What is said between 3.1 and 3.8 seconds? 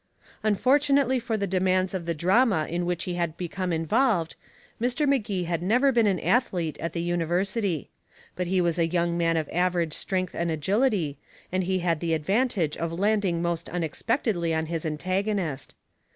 had become